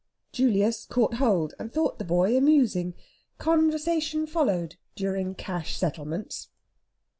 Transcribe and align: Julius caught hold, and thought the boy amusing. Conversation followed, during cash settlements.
Julius 0.31 0.87
caught 0.87 1.13
hold, 1.17 1.53
and 1.59 1.71
thought 1.71 1.99
the 1.99 2.03
boy 2.03 2.35
amusing. 2.35 2.95
Conversation 3.37 4.25
followed, 4.25 4.77
during 4.95 5.35
cash 5.35 5.77
settlements. 5.77 6.49